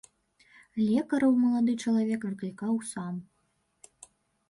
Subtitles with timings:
[0.85, 3.25] Лекараў малады чалавек выклікаў сам.